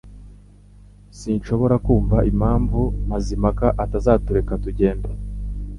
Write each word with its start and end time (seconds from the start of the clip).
Sinshobora 1.19 1.75
kumva 1.85 2.17
impamvu 2.31 2.79
Mazimpaka 3.09 3.67
atazatureka 3.83 4.53
tugenda 4.63 5.09